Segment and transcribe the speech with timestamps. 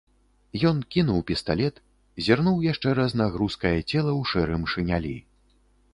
[0.69, 1.75] Ён кінуў пісталет,
[2.27, 5.15] зірнуў яшчэ раз на грузкае цела ў шэрым шынялі.